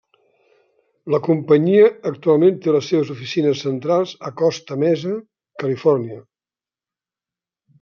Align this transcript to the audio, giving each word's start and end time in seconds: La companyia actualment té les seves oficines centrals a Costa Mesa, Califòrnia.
La 1.15 1.19
companyia 1.27 1.91
actualment 2.11 2.57
té 2.63 2.73
les 2.77 2.89
seves 2.93 3.11
oficines 3.17 3.61
centrals 3.67 4.15
a 4.31 4.33
Costa 4.43 4.81
Mesa, 4.87 5.15
Califòrnia. 5.67 6.21